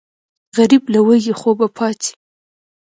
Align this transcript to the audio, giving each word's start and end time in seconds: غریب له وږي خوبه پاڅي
غریب 0.57 0.83
له 0.93 0.99
وږي 1.07 1.33
خوبه 1.39 1.67
پاڅي 1.77 2.11